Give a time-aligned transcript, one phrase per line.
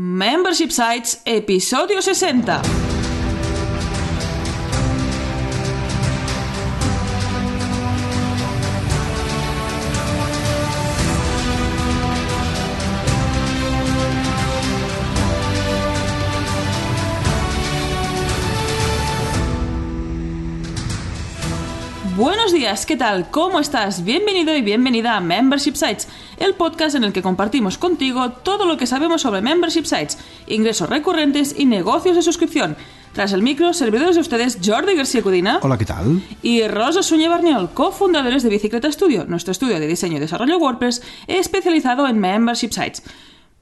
[0.00, 2.87] Membership Sites, episodio 60.
[22.68, 23.30] Días, ¿qué tal?
[23.30, 24.04] ¿Cómo estás?
[24.04, 26.06] Bienvenido y bienvenida a Membership Sites,
[26.36, 30.90] el podcast en el que compartimos contigo todo lo que sabemos sobre Membership Sites, ingresos
[30.90, 32.76] recurrentes y negocios de suscripción.
[33.14, 35.60] Tras el micro, servidores de ustedes Jordi García Cudina.
[35.62, 36.22] Hola, ¿qué tal?
[36.42, 41.00] Y Rosa Suñé Barniol, cofundadores de Bicicleta Studio, nuestro estudio de diseño y desarrollo WordPress
[41.26, 43.02] especializado en Membership Sites.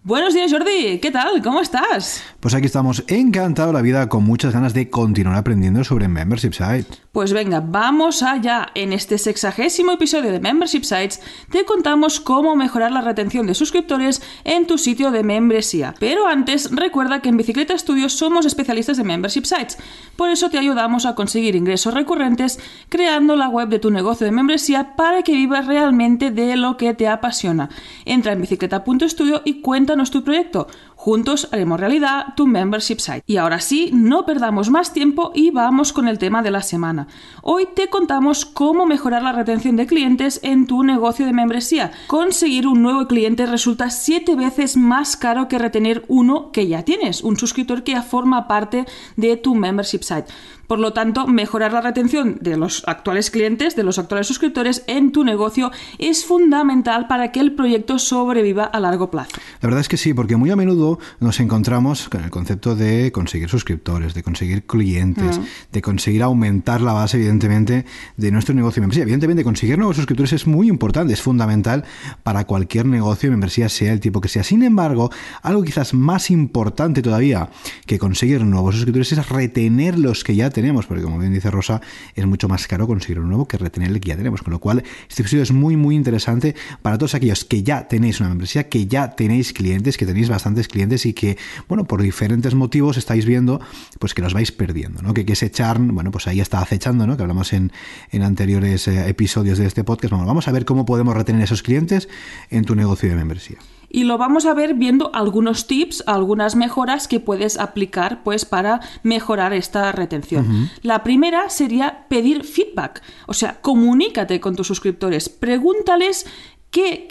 [0.07, 1.01] Buenos días, Jordi.
[1.01, 1.43] ¿Qué tal?
[1.43, 2.23] ¿Cómo estás?
[2.39, 7.03] Pues aquí estamos encantado la vida con muchas ganas de continuar aprendiendo sobre Membership Sites.
[7.11, 8.69] Pues venga, vamos allá.
[8.77, 11.21] En este sexagésimo episodio de Membership Sites
[11.51, 15.93] te contamos cómo mejorar la retención de suscriptores en tu sitio de membresía.
[15.99, 19.77] Pero antes, recuerda que en Bicicleta Studios somos especialistas de Membership Sites.
[20.15, 22.61] Por eso te ayudamos a conseguir ingresos recurrentes
[22.91, 26.95] creando la web de tu negocio de membresía para que vivas realmente de lo que
[26.95, 27.71] te apasiona.
[28.05, 29.63] Entra en bicicleta.studio y
[30.05, 30.69] tu proyecto.
[30.95, 33.23] Juntos haremos realidad tu membership site.
[33.27, 37.07] Y ahora sí, no perdamos más tiempo y vamos con el tema de la semana.
[37.43, 41.93] Hoy te contamos cómo mejorar la retención de clientes en tu negocio de membresía.
[42.09, 47.23] Conseguir un nuevo cliente resulta siete veces más caro que retener uno que ya tienes,
[47.23, 48.85] un suscriptor que ya forma parte
[49.17, 50.27] de tu membership site.
[50.67, 55.13] Por lo tanto, mejorar la retención de los actuales clientes, de los actuales suscriptores en
[55.13, 59.37] tu negocio es fundamental para que el proyecto sobreviva a largo plazo.
[59.61, 63.13] La verdad es que sí, porque muy a menudo nos encontramos con el concepto de
[63.13, 65.41] conseguir suscriptores, de conseguir clientes,
[65.73, 67.85] de conseguir aumentar la base, evidentemente,
[68.17, 69.03] de nuestro negocio de membresía.
[69.03, 71.85] Evidentemente, conseguir nuevos suscriptores es muy importante, es fundamental
[72.23, 74.43] para cualquier negocio de membresía, sea el tipo que sea.
[74.43, 75.11] Sin embargo,
[75.43, 77.51] algo quizás más importante todavía
[77.87, 81.83] que conseguir nuevos suscriptores es retener los que ya tenemos, porque como bien dice Rosa,
[82.15, 84.41] es mucho más caro conseguir un nuevo que retener el que ya tenemos.
[84.41, 88.21] Con lo cual, este episodio es muy, muy interesante para todos aquellos que ya tenéis
[88.21, 91.37] una membresía, que ya tenéis clientes, que tenéis bastantes clientes y que,
[91.69, 93.61] bueno, por diferentes motivos estáis viendo
[93.99, 95.13] pues que los vais perdiendo, ¿no?
[95.13, 97.19] Que, que ese charn, bueno, pues ahí está acechando, ¿no?
[97.19, 97.71] Que hablamos en,
[98.11, 100.15] en anteriores eh, episodios de este podcast.
[100.15, 102.09] vamos a ver cómo podemos retener esos clientes
[102.49, 103.59] en tu negocio de membresía
[103.97, 108.83] y lo vamos a ver viendo algunos tips, algunas mejoras que puedes aplicar pues para
[109.03, 110.71] mejorar esta retención.
[110.83, 116.27] La primera sería pedir feedback, o sea, comunícate con tus suscriptores, pregúntales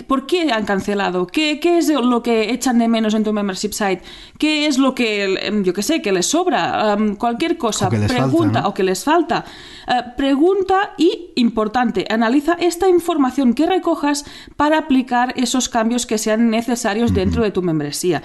[0.07, 1.27] ¿Por qué han cancelado?
[1.27, 4.01] ¿Qué, es lo que echan de menos en tu membership site?
[4.37, 6.95] ¿Qué es lo que, em, yo qué sé, que les sobra?
[7.17, 9.45] cualquier cosa, pregunta o que les falta.
[9.87, 14.25] Eh, pregunta y, importante, analiza esta información que recojas
[14.55, 18.21] para aplicar esos cambios que sean necesarios dentro de tu membresía.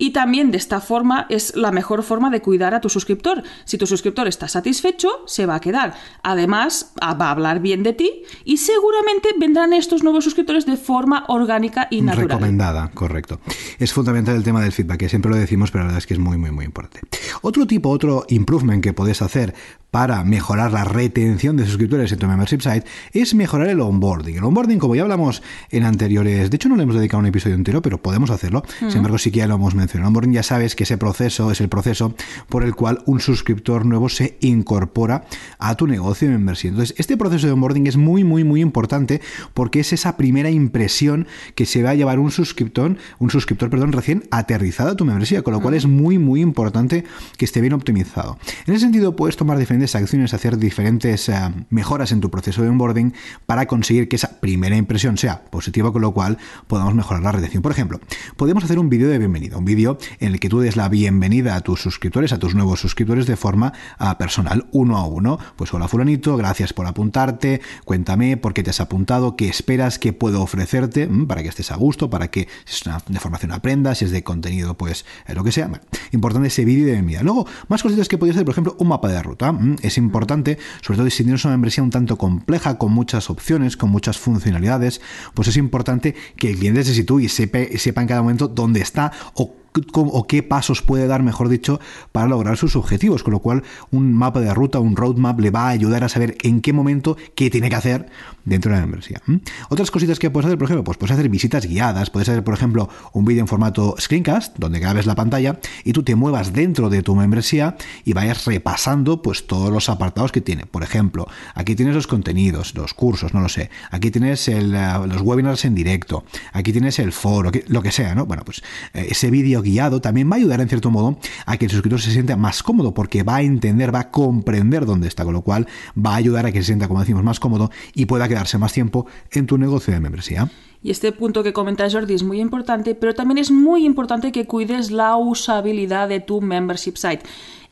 [0.00, 3.42] Y también de esta forma es la mejor forma de cuidar a tu suscriptor.
[3.66, 5.92] Si tu suscriptor está satisfecho, se va a quedar.
[6.22, 11.26] Además, va a hablar bien de ti y seguramente vendrán estos nuevos suscriptores de forma
[11.28, 12.30] orgánica y natural.
[12.30, 13.40] Recomendada, correcto.
[13.78, 16.14] Es fundamental el tema del feedback, que siempre lo decimos, pero la verdad es que
[16.14, 17.10] es muy, muy, muy importante.
[17.42, 19.54] Otro tipo, otro improvement que puedes hacer
[19.90, 24.36] para mejorar la retención de suscriptores en tu membership site es mejorar el onboarding.
[24.36, 27.56] El onboarding, como ya hablamos en anteriores, de hecho no le hemos dedicado un episodio
[27.56, 28.62] entero, pero podemos hacerlo.
[28.78, 29.89] Sin embargo, sí que ya lo hemos mencionado.
[29.94, 32.14] El onboarding ya sabes que ese proceso es el proceso
[32.48, 35.24] por el cual un suscriptor nuevo se incorpora
[35.58, 36.70] a tu negocio de membresía.
[36.70, 39.20] Entonces, este proceso de onboarding es muy, muy, muy importante
[39.54, 43.92] porque es esa primera impresión que se va a llevar un suscriptor, un suscriptor, perdón,
[43.92, 47.04] recién aterrizado a tu membresía, con lo cual es muy, muy importante
[47.36, 48.38] que esté bien optimizado.
[48.66, 51.34] En ese sentido, puedes tomar diferentes acciones, hacer diferentes eh,
[51.70, 53.14] mejoras en tu proceso de onboarding
[53.46, 57.62] para conseguir que esa primera impresión sea positiva, con lo cual podamos mejorar la retención.
[57.62, 58.00] Por ejemplo,
[58.36, 61.56] podemos hacer un vídeo de bienvenida, un vídeo en el que tú des la bienvenida
[61.56, 65.38] a tus suscriptores, a tus nuevos suscriptores de forma ah, personal, uno a uno.
[65.56, 70.12] Pues hola fulanito, gracias por apuntarte, cuéntame por qué te has apuntado, qué esperas, qué
[70.12, 73.52] puedo ofrecerte mm, para que estés a gusto, para que si es una de formación
[73.52, 75.70] aprendas, si es de contenido, pues eh, lo que sea.
[76.12, 77.22] importante ese vídeo de bienvenida.
[77.22, 79.52] Luego, más cositas que podéis hacer, por ejemplo, un mapa de ruta.
[79.52, 83.78] Mm, es importante, sobre todo si tienes una membresía un tanto compleja, con muchas opciones,
[83.78, 85.00] con muchas funcionalidades,
[85.32, 88.80] pues es importante que el cliente se sitúe y sepa, sepa en cada momento dónde
[88.80, 89.54] está o
[89.94, 91.80] o qué pasos puede dar, mejor dicho,
[92.12, 93.22] para lograr sus objetivos.
[93.22, 96.36] Con lo cual, un mapa de ruta, un roadmap, le va a ayudar a saber
[96.42, 98.08] en qué momento qué tiene que hacer
[98.44, 99.22] dentro de la membresía.
[99.68, 102.54] Otras cositas que puedes hacer, por ejemplo, pues puedes hacer visitas guiadas, puedes hacer, por
[102.54, 106.90] ejemplo, un vídeo en formato screencast, donde grabes la pantalla y tú te muevas dentro
[106.90, 110.66] de tu membresía y vayas repasando pues todos los apartados que tiene.
[110.66, 113.70] Por ejemplo, aquí tienes los contenidos, los cursos, no lo sé.
[113.90, 116.24] Aquí tienes el, eh, los webinars en directo.
[116.52, 118.26] Aquí tienes el foro, lo que sea, ¿no?
[118.26, 118.62] Bueno, pues
[118.94, 122.00] eh, ese vídeo guiado también va a ayudar en cierto modo a que el suscriptor
[122.00, 125.42] se sienta más cómodo porque va a entender, va a comprender dónde está, con lo
[125.42, 125.66] cual
[125.96, 128.72] va a ayudar a que se sienta, como decimos, más cómodo y pueda quedarse más
[128.72, 130.50] tiempo en tu negocio de membresía.
[130.82, 134.46] Y este punto que comenta Jordi es muy importante, pero también es muy importante que
[134.46, 137.22] cuides la usabilidad de tu membership site.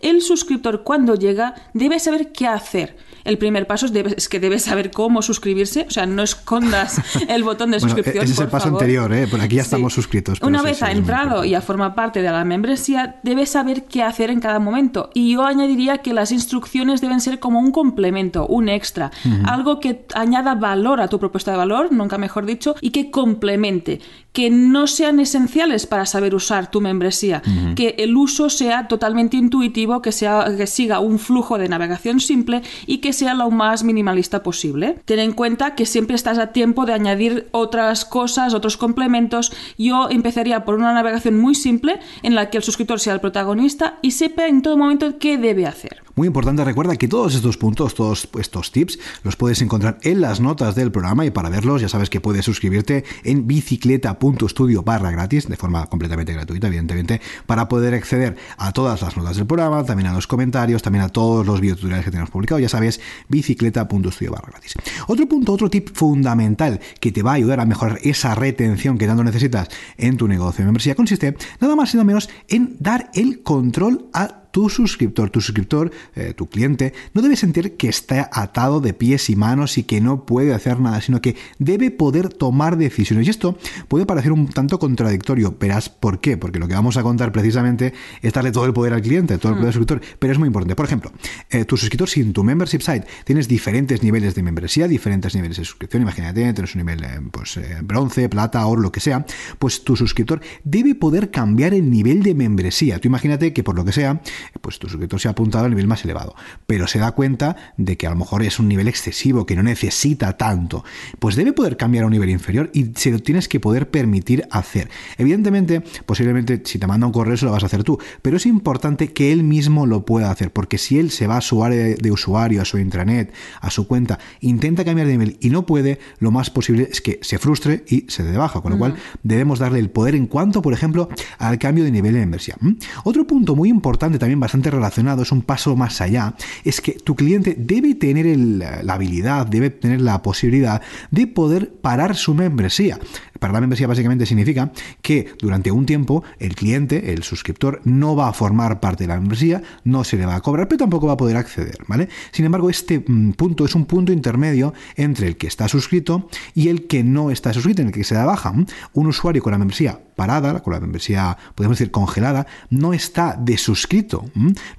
[0.00, 2.96] El suscriptor cuando llega debe saber qué hacer
[3.28, 6.98] el primer paso es, que debes saber cómo suscribirse, o sea, no escondas
[7.28, 8.24] el botón de suscripción.
[8.24, 9.26] ese es el paso anterior, ¿eh?
[9.26, 10.40] por aquí ya estamos suscritos.
[10.40, 14.30] Una vez ha entrado y ha formado parte de la membresía, debes saber qué hacer
[14.30, 15.10] en cada momento.
[15.12, 19.10] Y yo añadiría que las instrucciones deben ser como un complemento, un extra,
[19.44, 24.00] algo que añada valor a tu propuesta de valor, nunca mejor dicho, y que complemente,
[24.32, 27.42] que no sean esenciales para saber usar tu membresía,
[27.74, 32.62] que el uso sea totalmente intuitivo, que, sea, que siga un flujo de navegación simple
[32.86, 35.00] y que sea lo más minimalista posible.
[35.04, 39.52] Ten en cuenta que siempre estás a tiempo de añadir otras cosas, otros complementos.
[39.76, 43.98] Yo empezaría por una navegación muy simple en la que el suscriptor sea el protagonista
[44.02, 46.02] y sepa en todo momento qué debe hacer.
[46.18, 50.40] Muy importante, recuerda que todos estos puntos, todos estos tips, los puedes encontrar en las
[50.40, 55.48] notas del programa y para verlos ya sabes que puedes suscribirte en bicicleta.studio barra gratis,
[55.48, 60.08] de forma completamente gratuita, evidentemente, para poder acceder a todas las notas del programa, también
[60.08, 64.48] a los comentarios, también a todos los videotutoriales que tenemos publicados, ya sabes, bicicleta.studio barra
[64.50, 64.74] gratis.
[65.06, 69.06] Otro punto, otro tip fundamental que te va a ayudar a mejorar esa retención que
[69.06, 73.08] tanto necesitas en tu negocio de membresía consiste nada más y nada menos en dar
[73.14, 78.28] el control a tu suscriptor, tu suscriptor, eh, tu cliente, no debe sentir que está
[78.32, 82.28] atado de pies y manos y que no puede hacer nada, sino que debe poder
[82.28, 83.28] tomar decisiones.
[83.28, 83.56] Y esto
[83.86, 87.92] puede parecer un tanto contradictorio, verás por qué, porque lo que vamos a contar precisamente
[88.20, 89.78] es darle todo el poder al cliente, todo el poder al mm.
[89.78, 90.74] suscriptor, pero es muy importante.
[90.74, 91.12] Por ejemplo,
[91.50, 95.58] eh, tu suscriptor, si en tu membership site tienes diferentes niveles de membresía, diferentes niveles
[95.58, 99.24] de suscripción, imagínate, tienes un nivel eh, pues, bronce, plata, oro, lo que sea,
[99.60, 102.98] pues tu suscriptor debe poder cambiar el nivel de membresía.
[102.98, 104.20] Tú imagínate que por lo que sea,
[104.60, 106.34] pues tu suscriptor se ha apuntado al nivel más elevado,
[106.66, 109.62] pero se da cuenta de que a lo mejor es un nivel excesivo, que no
[109.62, 110.84] necesita tanto,
[111.18, 114.46] pues debe poder cambiar a un nivel inferior y se lo tienes que poder permitir
[114.50, 114.90] hacer.
[115.16, 118.46] Evidentemente, posiblemente si te manda un correo eso lo vas a hacer tú, pero es
[118.46, 121.96] importante que él mismo lo pueda hacer, porque si él se va a su área
[121.96, 125.98] de usuario, a su intranet, a su cuenta, intenta cambiar de nivel y no puede,
[126.18, 128.96] lo más posible es que se frustre y se dé de baja, con lo cual
[129.22, 131.08] debemos darle el poder en cuanto, por ejemplo,
[131.38, 132.78] al cambio de nivel de inversión.
[133.04, 136.34] Otro punto muy importante también bastante relacionado, es un paso más allá,
[136.64, 142.16] es que tu cliente debe tener la habilidad, debe tener la posibilidad de poder parar
[142.16, 142.98] su membresía.
[143.38, 148.28] Para la membresía básicamente significa que durante un tiempo el cliente, el suscriptor, no va
[148.28, 151.12] a formar parte de la membresía, no se le va a cobrar, pero tampoco va
[151.12, 152.08] a poder acceder, ¿vale?
[152.32, 156.68] Sin embargo, este mm, punto es un punto intermedio entre el que está suscrito y
[156.68, 158.52] el que no está suscrito, en el que se da baja.
[158.92, 164.24] Un usuario con la membresía parada, con la membresía, podemos decir, congelada, no está desuscrito.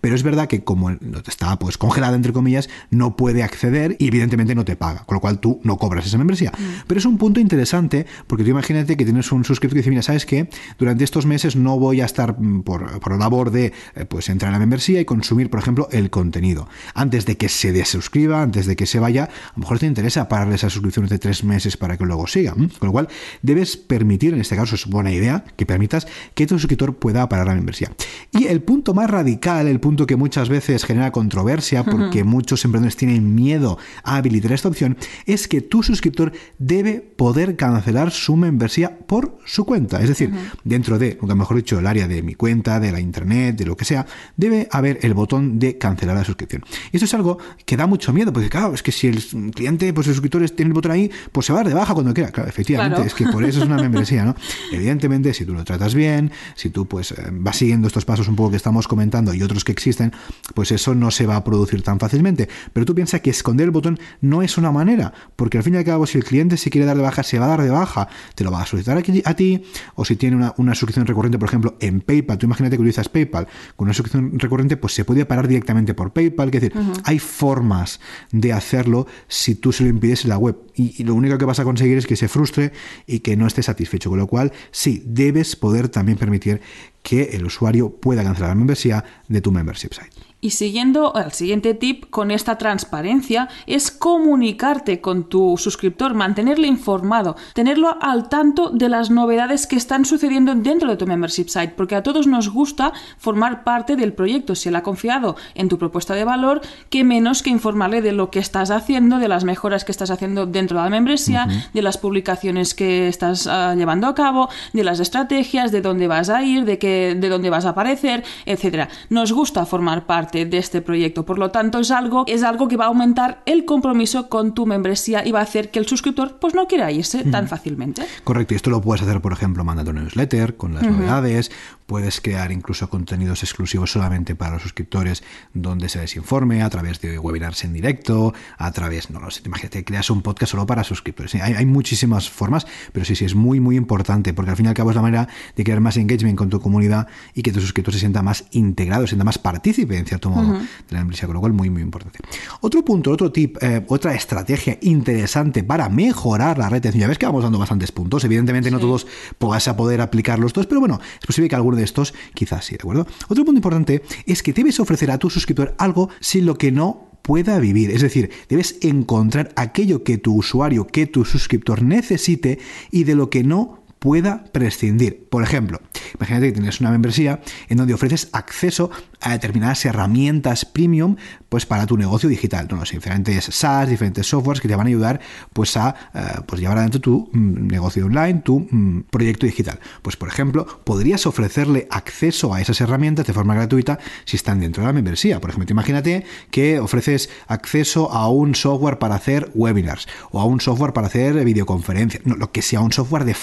[0.02, 4.54] Pero es verdad que como está pues congelada, entre comillas, no puede acceder y evidentemente
[4.54, 6.52] no te paga, con lo cual tú no cobras esa membresía.
[6.52, 6.84] Mm.
[6.88, 10.02] Pero es un punto interesante porque tú imagínate que tienes un suscriptor que dice, mira,
[10.02, 10.50] ¿sabes qué?
[10.78, 14.50] Durante estos meses no voy a estar mm, por, por labor de eh, pues entrar
[14.50, 16.68] a la membresía y consumir, por ejemplo, el contenido.
[16.94, 20.28] Antes de que se desuscriba, antes de que se vaya, a lo mejor te interesa
[20.28, 22.54] pararle esas suscripciones de tres meses para que luego siga.
[22.54, 23.08] Con lo cual,
[23.42, 27.48] debes permitir, en este caso es buena idea, que permitas que tu suscriptor pueda parar
[27.48, 27.92] la membresía.
[28.32, 32.98] Y el punto más radical, el punto que muchas veces genera controversia porque muchos emprendedores
[32.98, 38.98] tienen miedo a habilitar esta opción, es que tu suscriptor debe poder cancelar su membresía
[38.98, 40.02] por su cuenta.
[40.02, 40.32] Es decir,
[40.64, 43.76] dentro de, nunca mejor dicho, el área de mi cuenta, de la internet, de lo
[43.76, 44.06] que sea,
[44.38, 46.64] debe haber el botón de cancelar la suscripción.
[46.92, 49.22] Y esto es algo que da mucho miedo, porque claro, es que si el
[49.54, 51.94] cliente, pues el suscriptor tiene el botón ahí, pues se va a dar de baja
[51.94, 52.32] cuando quiera.
[52.32, 54.36] Claro, efectivamente, es que por eso es una membresía, ¿no?
[54.72, 58.36] Evidentemente, si tú lo tratas bien, si tú pues eh, vas siguiendo estos pasos un
[58.36, 60.14] poco que estamos comentando y otros que existen,
[60.54, 62.50] pues eso no se va a producir tan fácilmente.
[62.74, 65.78] Pero tú piensas que esconder el botón no es una manera, porque al fin y
[65.78, 67.70] al cabo si el cliente se quiere dar de baja, se va a dar de
[67.70, 69.64] baja, te lo va a solicitar a ti,
[69.96, 73.10] o si tiene una, una suscripción recurrente, por ejemplo, en PayPal, tú imagínate que utilizas
[73.10, 73.48] PayPal.
[73.76, 76.74] Con una suscripción recurrente, pues se puede parar directamente por PayPal, es decir,
[77.04, 78.00] hay formas
[78.32, 80.58] de hacerlo si tú se lo impides en la web.
[80.76, 82.72] Y, lo único que vas a conseguir es que se frustre
[83.06, 84.10] y que no esté satisfecho.
[84.10, 86.62] Con lo cual, sí, debes poder también permitir
[87.02, 90.29] que el usuario pueda cancelar la membresía de tu membership site.
[90.42, 97.36] Y siguiendo el siguiente tip con esta transparencia es comunicarte con tu suscriptor, mantenerle informado,
[97.54, 101.96] tenerlo al tanto de las novedades que están sucediendo dentro de tu membership site, porque
[101.96, 104.56] a todos nos gusta formar parte del proyecto.
[104.56, 108.32] Si él ha confiado en tu propuesta de valor, qué menos que informarle de lo
[108.32, 111.98] que estás haciendo, de las mejoras que estás haciendo dentro de la membresía, de las
[111.98, 116.64] publicaciones que estás ah, llevando a cabo, de las estrategias, de dónde vas a ir,
[116.64, 118.88] de qué de dónde vas a aparecer, etcétera.
[119.10, 122.78] Nos gusta formar parte de este proyecto, por lo tanto es algo, es algo que
[122.78, 126.38] va a aumentar el compromiso con tu membresía y va a hacer que el suscriptor
[126.40, 128.04] pues no quiera irse tan fácilmente.
[128.24, 131.52] Correcto, y esto lo puedes hacer, por ejemplo, mandando un newsletter con las novedades,
[131.90, 135.24] puedes crear incluso contenidos exclusivos solamente para los suscriptores
[135.56, 139.42] donde se les informe a través de webinars en directo, a través, no lo sé,
[139.44, 141.34] imagínate, creas un podcast solo para suscriptores.
[141.34, 144.70] Hay, hay muchísimas formas, pero sí, sí, es muy, muy importante, porque al fin y
[144.70, 147.60] al cabo es la manera de crear más engagement con tu comunidad y que tu
[147.60, 151.26] suscriptor se sienta más integrado, se sienta más partícipe, en cierto modo, de la membresía,
[151.26, 152.20] con lo cual muy, muy importante.
[152.62, 157.02] Otro punto, otro tip, eh, otra estrategia interesante para mejorar la retención.
[157.02, 159.08] Ya ves que vamos dando bastantes puntos, evidentemente no todos
[159.40, 162.76] vas a poder aplicarlos todos, pero bueno, es posible que alguno de estos quizás sí,
[162.76, 163.08] ¿de acuerdo?
[163.28, 167.10] Otro punto importante es que debes ofrecer a tu suscriptor algo sin lo que no
[167.22, 167.92] pueda vivir.
[167.92, 172.60] Es decir, debes encontrar aquello que tu usuario, que tu suscriptor necesite
[172.92, 175.28] y de lo que no pueda prescindir.
[175.30, 175.82] Por ejemplo,
[176.16, 178.90] imagínate que tienes una membresía en donde ofreces acceso
[179.22, 181.18] a determinadas herramientas premium
[181.50, 182.68] pues para tu negocio digital.
[182.70, 182.78] ¿no?
[182.78, 185.20] Los diferentes SaaS, diferentes softwares que te van a ayudar
[185.52, 189.80] pues a eh, pues llevar adelante tu mm, negocio online, tu mm, proyecto digital.
[190.02, 194.82] Pues por ejemplo, podrías ofrecerle acceso a esas herramientas de forma gratuita si están dentro
[194.82, 195.42] de la membresía.
[195.42, 200.62] Por ejemplo, imagínate que ofreces acceso a un software para hacer webinars o a un
[200.62, 203.34] software para hacer videoconferencias, no, lo que sea, un software de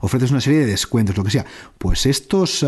[0.00, 1.44] ofreces una serie de descuentos, lo que sea.
[1.78, 2.64] Pues estos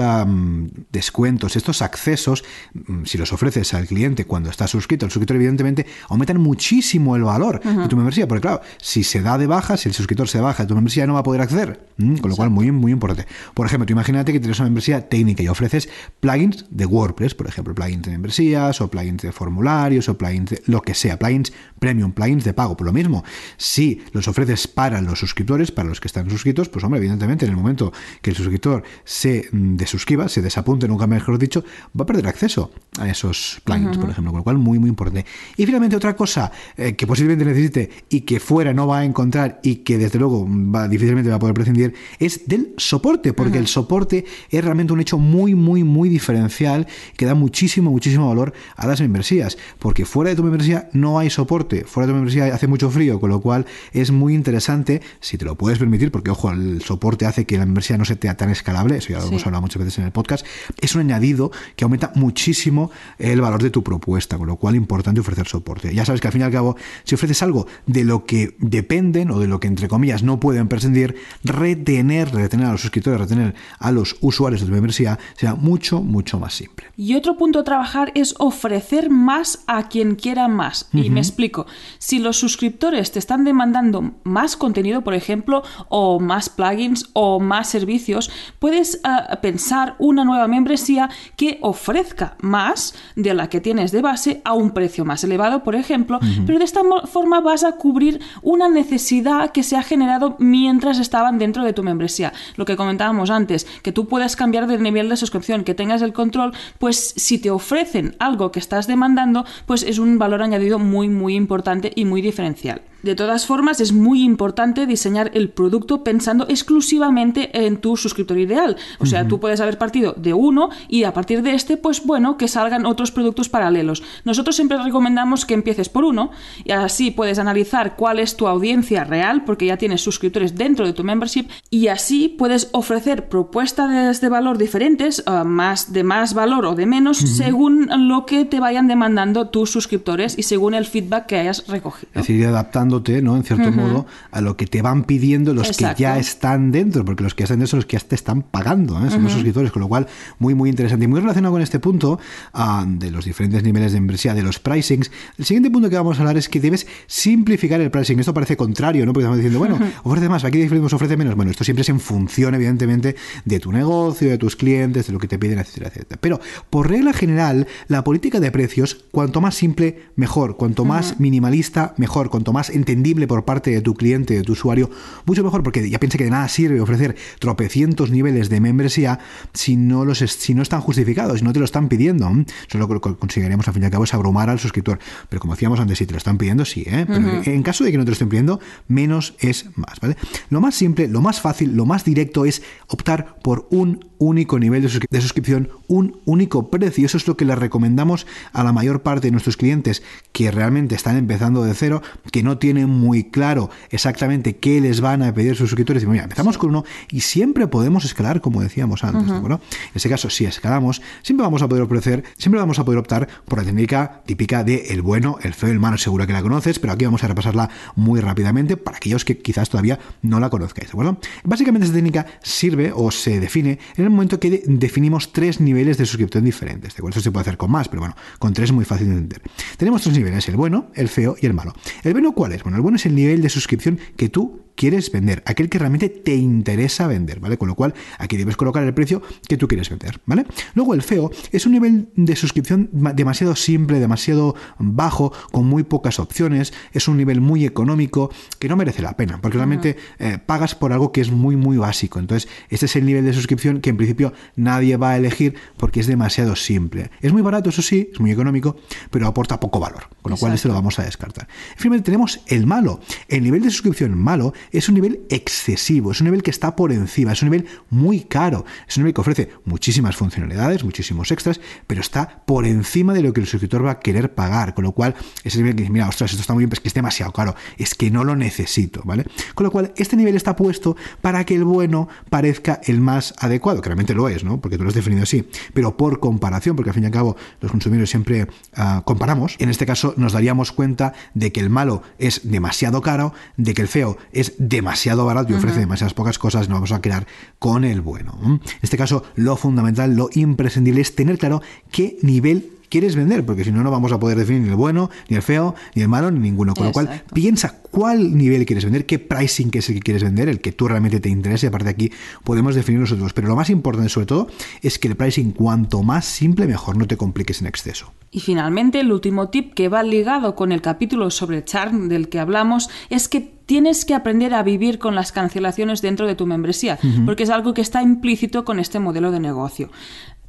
[0.90, 2.44] descuentos, estos accesos,
[2.75, 7.23] mm, si los ofreces al cliente cuando está suscrito, el suscriptor evidentemente aumentan muchísimo el
[7.23, 10.40] valor de tu membresía, porque claro, si se da de baja, si el suscriptor se
[10.40, 13.26] baja, tu membresía no va a poder acceder, con lo cual muy, muy importante.
[13.54, 15.88] Por ejemplo, imagínate que tienes una membresía técnica y ofreces
[16.21, 20.62] plugins de WordPress, por ejemplo, plugins de membresías o plugins de formularios o plugins de
[20.66, 23.25] lo que sea, plugins premium, plugins de pago, por lo mismo.
[23.56, 27.50] Si los ofreces para los suscriptores, para los que están suscritos, pues hombre, evidentemente en
[27.50, 27.92] el momento
[28.23, 31.64] que el suscriptor se desuscriba, se desapunte, nunca mejor dicho,
[31.99, 35.26] va a perder acceso a esos plugins, por ejemplo, con lo cual muy, muy importante.
[35.56, 39.61] Y finalmente otra cosa eh, que posiblemente necesite y que fuera no va a encontrar
[39.62, 43.66] y que desde luego va, difícilmente va a poder prescindir es del soporte, porque el
[43.66, 48.87] soporte es realmente un hecho muy, muy, muy diferencial que da muchísimo, muchísimo valor a
[48.87, 52.66] las membresías, porque fuera de tu membresía no hay soporte, fuera de tu membresía hace
[52.66, 56.43] mucho frío, con lo cual es muy interesante, si te lo puedes permitir, porque ojo,
[56.50, 59.62] el soporte hace que la membresía no sea tan escalable, eso ya lo hemos hablado
[59.62, 60.46] muchas veces en el podcast,
[60.80, 64.80] es un añadido que aumenta muchísimo el valor de tu propuesta, con lo cual es
[64.80, 65.94] importante ofrecer soporte.
[65.94, 69.30] Ya sabes que al fin y al cabo, si ofreces algo de lo que dependen
[69.30, 73.54] o de lo que entre comillas no pueden prescindir, retener, retener a los suscriptores, retener
[73.78, 76.86] a los usuarios de tu membresía será mucho, mucho más simple.
[76.96, 80.88] Y otro punto a trabajar es ofrecer más a quien quiera más.
[80.92, 81.66] Y me explico.
[81.98, 87.69] Si los suscriptores te están demandando más contenido, por ejemplo, o más plugins o más
[87.69, 94.03] servicios, puedes ah, pensar una nueva membresía que ofrezca más de la que tienes de
[94.03, 98.21] base a un precio más elevado, por ejemplo, pero de esta forma vas a cubrir
[98.43, 102.33] una necesidad que se ha generado mientras estaban dentro de tu membresía.
[102.57, 106.12] Lo que comentábamos antes, que tú puedas cambiar de nivel de suscripción, que tengas el
[106.12, 111.09] control, pues si te ofrecen algo que estás demandando, pues es un valor añadido muy,
[111.09, 112.83] muy importante y muy diferencial.
[113.04, 118.78] De todas formas, es muy importante diseñar el producto pensando exclusivamente en tu suscriptor ideal.
[118.99, 122.38] O sea, tú puedes haber partido de uno y a partir de este, pues bueno,
[122.38, 124.02] que salgan otros productos paralelos.
[124.25, 126.30] Nosotros siempre recomendamos que empieces por uno
[126.64, 130.94] y así puedes analizar cuál es tu audiencia real, porque ya tienes suscriptores dentro de
[130.94, 136.64] tu membership y así puedes ofrecer propuestas de valor diferentes, eh, más de más valor
[136.64, 141.26] o de menos, según lo que te vayan demandando tus suscriptores y según el feedback
[141.26, 142.08] que hayas recogido.
[142.14, 143.36] Es decir, adaptando ¿no?
[143.36, 147.22] En cierto modo, a lo que te van pidiendo los que ya están dentro, porque
[147.22, 149.10] los que están dentro son los que ya te están pagando, ¿eh?
[149.10, 150.06] son los suscriptores, con lo cual,
[150.38, 151.04] muy, muy interesante.
[151.04, 152.18] Y muy relacionado con este punto
[152.52, 156.18] ah, de los diferentes niveles de membresía, de los pricings, el siguiente punto que vamos
[156.18, 158.18] a hablar es que debes simplificar el pricing.
[158.20, 159.12] Esto parece contrario, ¿no?
[159.12, 161.34] Porque estamos diciendo, bueno, ofrece más, aquí decimos ofrece menos.
[161.34, 165.18] Bueno, esto siempre es en función, evidentemente, de tu negocio, de tus clientes, de lo
[165.18, 166.18] que te piden, etcétera, etcétera.
[166.20, 170.56] Pero, por regla general, la política de precios, cuanto más simple, mejor.
[170.56, 172.30] Cuanto más minimalista, mejor.
[172.30, 174.91] Cuanto más entendible por parte de tu cliente, de tu usuario,
[175.25, 179.19] mucho mejor, porque ya piensa que de nada sirve ofrecer tropecientos niveles de membresía
[179.53, 182.31] si no, los, si no están justificados, si no te lo están pidiendo.
[182.69, 184.99] Solo lo que conseguiremos al fin y al cabo es abrumar al suscriptor.
[185.29, 187.07] Pero como decíamos antes, si te lo están pidiendo, sí, ¿eh?
[187.07, 190.17] Pero en caso de que no te lo estén pidiendo, menos es más, ¿vale?
[190.50, 194.83] Lo más simple, lo más fácil, lo más directo es optar por un único nivel
[194.83, 197.07] de, suscripción, un único precio.
[197.07, 200.95] Eso es lo que le recomendamos a la mayor parte de nuestros clientes que realmente
[200.95, 205.33] están empezando de cero, que no tienen tienen muy claro exactamente qué les van a
[205.33, 209.31] pedir sus suscriptores, y mira, empezamos con uno y siempre podemos escalar, como decíamos antes,
[209.31, 209.59] En
[209.95, 213.59] este caso, si escalamos, siempre vamos a poder ofrecer, siempre vamos a poder optar por
[213.59, 216.93] la técnica típica de el bueno, el feo, el malo, seguro que la conoces, pero
[216.93, 220.93] aquí vamos a repasarla muy rápidamente para aquellos que quizás todavía no la conozcáis, ¿de
[220.93, 221.19] acuerdo?
[221.45, 226.07] Básicamente esta técnica sirve o se define en el momento que definimos tres niveles de
[226.07, 227.19] suscripción diferentes, ¿de acuerdo?
[227.19, 229.43] Esto se puede hacer con más, pero bueno, con tres es muy fácil de entender.
[229.76, 231.75] Tenemos tres niveles, el bueno, el feo y el malo.
[232.02, 232.53] ¿El bueno cuál es?
[232.62, 236.09] Bueno, el bueno es el nivel de suscripción que tú quieres vender, aquel que realmente
[236.09, 237.59] te interesa vender, ¿vale?
[237.59, 240.47] Con lo cual aquí debes colocar el precio que tú quieres vender, ¿vale?
[240.75, 246.19] Luego el feo es un nivel de suscripción demasiado simple, demasiado bajo, con muy pocas
[246.19, 250.75] opciones, es un nivel muy económico que no merece la pena, porque realmente eh, pagas
[250.75, 252.19] por algo que es muy, muy básico.
[252.19, 256.00] Entonces, este es el nivel de suscripción que en principio nadie va a elegir porque
[256.00, 257.11] es demasiado simple.
[257.21, 258.76] Es muy barato, eso sí, es muy económico,
[259.11, 261.49] pero aporta poco valor, con lo cual este lo vamos a descartar.
[261.76, 263.00] Finalmente tenemos el malo.
[263.28, 266.92] El nivel de suscripción malo es un nivel excesivo, es un nivel que está por
[266.92, 271.61] encima, es un nivel muy caro, es un nivel que ofrece muchísimas funcionalidades, muchísimos extras,
[271.87, 274.92] pero está por encima de lo que el suscriptor va a querer pagar, con lo
[274.92, 276.88] cual es el nivel que dice, mira, ostras, esto está muy bien, pero es que
[276.88, 279.25] es demasiado caro, es que no lo necesito, ¿vale?
[279.54, 283.80] Con lo cual, este nivel está puesto para que el bueno parezca el más adecuado,
[283.80, 284.61] que realmente lo es, ¿no?
[284.61, 287.37] Porque tú lo has definido así, pero por comparación, porque al fin y al cabo
[287.61, 292.02] los consumidores siempre ah, comparamos, en este caso nos daríamos cuenta de que el malo
[292.18, 296.68] es demasiado caro, de que el feo es demasiado barato y ofrece demasiadas pocas cosas,
[296.68, 297.26] nos vamos a quedar
[297.58, 298.38] con el bueno.
[298.42, 303.64] En este caso, lo fundamental, lo imprescindible es tener claro qué nivel quieres vender, porque
[303.64, 306.08] si no, no vamos a poder definir ni el bueno, ni el feo, ni el
[306.08, 306.74] malo, ni ninguno.
[306.74, 310.48] Con lo cual, piensa cuál nivel quieres vender, qué pricing es el que quieres vender,
[310.48, 312.12] el que tú realmente te interesa, y aparte de aquí
[312.44, 313.32] podemos definir nosotros.
[313.32, 314.46] Pero lo más importante, sobre todo,
[314.80, 318.12] es que el pricing, cuanto más simple, mejor, no te compliques en exceso.
[318.30, 322.38] Y finalmente, el último tip que va ligado con el capítulo sobre charm del que
[322.38, 326.96] hablamos es que tienes que aprender a vivir con las cancelaciones dentro de tu membresía,
[327.26, 329.90] porque es algo que está implícito con este modelo de negocio.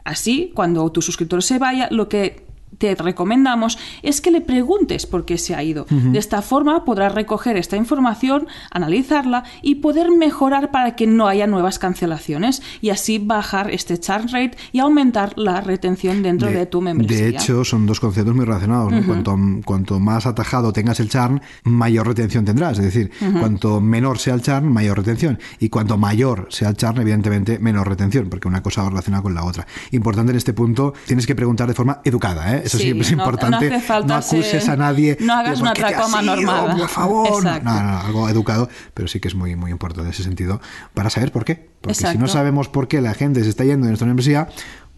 [0.05, 2.44] Así, cuando tu suscriptor se vaya, lo que
[2.77, 5.85] te recomendamos es que le preguntes por qué se ha ido.
[5.89, 11.47] De esta forma podrás recoger esta información, analizarla y poder mejorar para que no haya
[11.47, 16.81] nuevas cancelaciones y así bajar este churn rate y aumentar la retención dentro de, tu
[16.81, 17.25] membresía.
[17.25, 18.93] De hecho, son dos conceptos muy relacionados.
[19.05, 22.77] cuanto, cuanto, más atajado tengas el churn, mayor retención tendrás.
[22.79, 25.39] Es decir, cuanto menor sea el churn, mayor retención.
[25.59, 29.33] Y cuanto mayor sea el churn, evidentemente, menor retención, porque una cosa va relacionada con
[29.33, 29.67] la otra.
[29.91, 32.55] Importante en este punto, tienes que preguntar de forma educada.
[32.55, 32.63] ¿eh?
[32.65, 33.81] Eso siempre es importante.
[34.05, 35.17] No, acuses a nadie.
[35.19, 36.77] No hagas una tracoma normal.
[36.77, 37.43] Por favor.
[37.43, 40.61] No, no, algo educado, pero sí que es muy, muy importante en ese sentido
[40.93, 41.69] para saber por qué.
[41.81, 44.49] Porque si no sabemos por qué la gente se está yendo de nuestra universidad,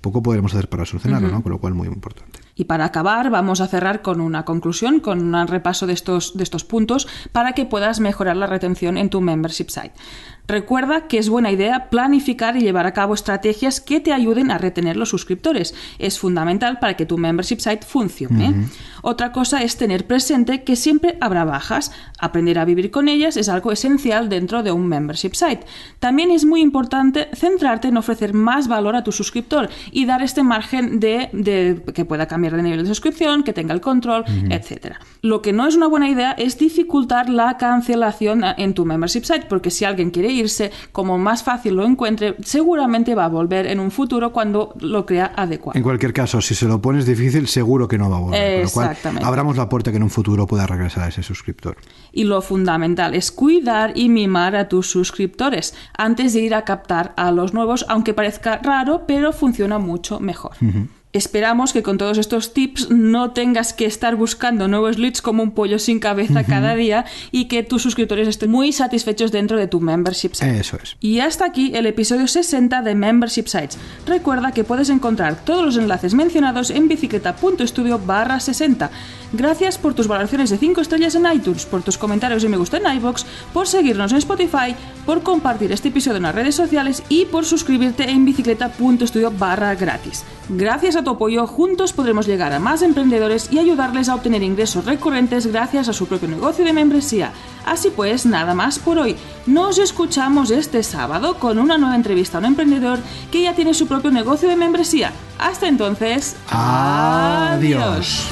[0.02, 1.44] poco podremos hacer para solucionarlo, ¿no?
[1.44, 2.40] Con lo cual, muy importante.
[2.58, 6.44] Y para acabar, vamos a cerrar con una conclusión, con un repaso de estos, de
[6.44, 9.94] estos puntos para que puedas mejorar la retención en tu membership site.
[10.48, 14.58] Recuerda que es buena idea planificar y llevar a cabo estrategias que te ayuden a
[14.58, 15.76] retener los suscriptores.
[16.00, 18.70] Es fundamental para que tu membership site funcione.
[19.02, 21.92] Otra cosa es tener presente que siempre habrá bajas.
[22.18, 25.66] Aprender a vivir con ellas es algo esencial dentro de un membership site.
[26.00, 30.44] También es muy importante centrarte en ofrecer más valor a tu suscriptor y dar este
[30.44, 34.96] margen de, que pueda cambiar de nivel de suscripción, que tenga el control, etc.
[35.22, 39.46] Lo que no es una buena idea es dificultar la cancelación en tu membership site,
[39.50, 43.80] porque si alguien quiere irse, como más fácil lo encuentre, seguramente va a volver en
[43.80, 45.78] un futuro cuando lo crea adecuado.
[45.78, 48.62] En cualquier caso, si se lo pones difícil, seguro que no va a volver.
[48.62, 49.26] Exactamente.
[49.26, 51.78] abramos la puerta que en un futuro pueda regresar a ese suscriptor.
[52.12, 57.14] Y lo fundamental es cuidar y mimar a tus suscriptores antes de ir a captar
[57.18, 60.52] a los nuevos, aunque parezca raro, pero funciona mucho mejor.
[61.14, 65.52] Esperamos que con todos estos tips no tengas que estar buscando nuevos leads como un
[65.52, 69.80] pollo sin cabeza cada día y que tus suscriptores estén muy satisfechos dentro de tu
[69.80, 70.60] membership site.
[70.60, 70.98] Eso es.
[71.00, 73.78] Y hasta aquí el episodio 60 de Membership Sites.
[74.06, 78.92] Recuerda que puedes encontrar todos los enlaces mencionados en bicicleta.studio barra 60.
[79.34, 82.78] Gracias por tus valoraciones de 5 estrellas en iTunes, por tus comentarios y me gusta
[82.78, 87.26] en iVoox, por seguirnos en Spotify, por compartir este episodio en las redes sociales y
[87.26, 90.24] por suscribirte en bicicleta.studio barra gratis.
[90.50, 94.86] Gracias a tu apoyo, juntos podremos llegar a más emprendedores y ayudarles a obtener ingresos
[94.86, 97.32] recurrentes gracias a su propio negocio de membresía.
[97.66, 99.16] Así pues, nada más por hoy.
[99.46, 103.00] Nos escuchamos este sábado con una nueva entrevista a un emprendedor
[103.32, 105.12] que ya tiene su propio negocio de membresía.
[105.40, 108.28] Hasta entonces, adiós.